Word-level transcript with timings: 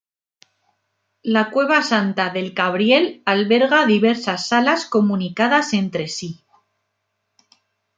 La 1.35 1.51
Cueva 1.51 1.77
Santa 1.89 2.25
del 2.39 2.49
Cabriel 2.61 3.07
alberga 3.35 3.85
diversas 3.93 4.47
salas 4.53 4.87
comunicadas 4.97 5.73
entre 5.85 6.07
sí. 6.19 6.37